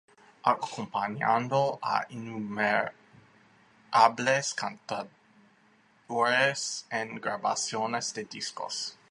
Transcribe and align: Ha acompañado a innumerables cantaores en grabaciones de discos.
Ha 0.45 0.51
acompañado 0.53 1.77
a 1.79 2.07
innumerables 2.09 2.95
cantaores 4.55 6.87
en 6.89 7.21
grabaciones 7.21 8.11
de 8.15 8.23
discos. 8.23 8.97